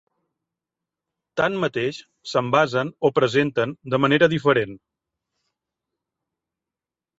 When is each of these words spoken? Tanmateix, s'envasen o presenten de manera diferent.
Tanmateix, 1.41 1.99
s'envasen 2.31 2.91
o 3.11 3.13
presenten 3.19 3.77
de 3.95 4.01
manera 4.07 4.31
diferent. 4.35 4.77